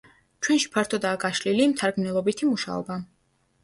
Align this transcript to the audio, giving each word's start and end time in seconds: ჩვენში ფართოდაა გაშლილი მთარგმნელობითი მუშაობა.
ჩვენში 0.45 0.71
ფართოდაა 0.77 1.21
გაშლილი 1.25 1.69
მთარგმნელობითი 1.77 2.53
მუშაობა. 2.53 3.03